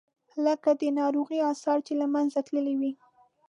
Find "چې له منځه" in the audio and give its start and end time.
1.87-2.39